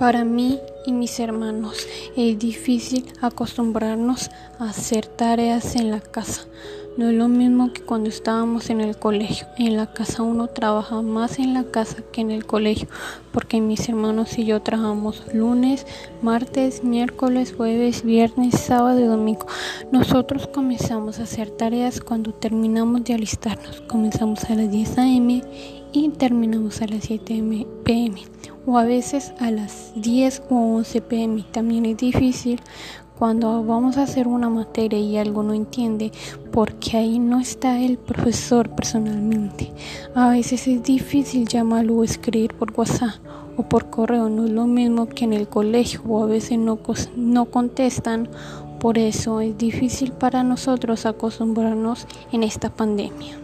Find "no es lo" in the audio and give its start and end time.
6.96-7.28, 44.28-44.66